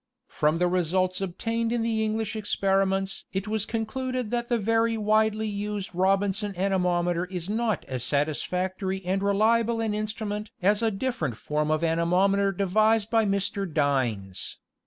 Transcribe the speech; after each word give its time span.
From 0.29 0.57
results 0.57 1.21
obtained 1.21 1.71
in 1.71 1.83
the 1.83 2.03
English 2.03 2.35
experiments 2.35 3.25
it 3.33 3.47
was 3.47 3.67
concluded 3.67 4.31
that 4.31 4.49
the 4.49 4.57
very 4.57 4.97
widely 4.97 5.47
used 5.47 5.93
Robinson 5.93 6.57
anemometer 6.57 7.25
is 7.25 7.47
not 7.51 7.85
as 7.85 8.03
satisfactory 8.03 9.05
and 9.05 9.21
reliable 9.21 9.79
an 9.79 9.93
instrument 9.93 10.49
as 10.59 10.81
a 10.81 10.89
different 10.89 11.37
form 11.37 11.69
of 11.69 11.83
anemometer 11.83 12.51
devised 12.51 13.11
by 13.11 13.25
Mr. 13.25 13.71
Dines. 13.71 14.57